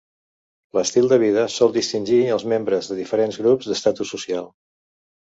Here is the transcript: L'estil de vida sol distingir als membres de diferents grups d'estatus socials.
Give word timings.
L'estil 0.75 1.09
de 1.09 1.17
vida 1.23 1.43
sol 1.55 1.69
distingir 1.75 2.17
als 2.35 2.45
membres 2.53 2.89
de 2.91 2.97
diferents 3.01 3.37
grups 3.43 3.69
d'estatus 3.73 4.15
socials. 4.15 4.49